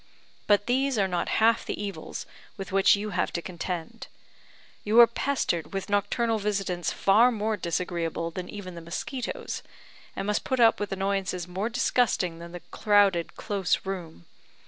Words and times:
"But 0.47 0.65
these 0.65 0.97
are 0.97 1.07
not 1.07 1.29
half 1.37 1.63
the 1.63 1.79
evils 1.79 2.25
with 2.57 2.71
which 2.71 2.95
you 2.95 3.11
have 3.11 3.31
to 3.33 3.39
contend. 3.43 4.07
You 4.83 4.99
are 4.99 5.05
pestered 5.05 5.73
with 5.73 5.91
nocturnal 5.91 6.39
visitants 6.39 6.91
far 6.91 7.31
more 7.31 7.55
disagreeable 7.55 8.31
than 8.31 8.49
even 8.49 8.73
the 8.73 8.81
mosquitoes, 8.81 9.61
and 10.15 10.25
must 10.25 10.43
put 10.43 10.59
up 10.59 10.79
with 10.79 10.91
annoyances 10.91 11.47
more 11.47 11.69
disgusting 11.69 12.39
than 12.39 12.51
the 12.51 12.61
crowded, 12.71 13.35
close 13.35 13.85
room. 13.85 14.25